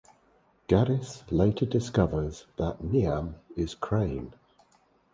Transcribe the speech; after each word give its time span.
Gaddis 0.67 1.25
later 1.29 1.67
discovers 1.67 2.47
that 2.57 2.79
Neame 2.81 3.35
is 3.55 3.75
Crane. 3.75 4.33